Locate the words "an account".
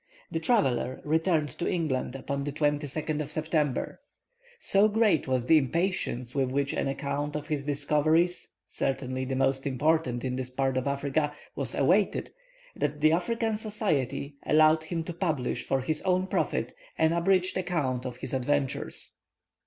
6.73-7.35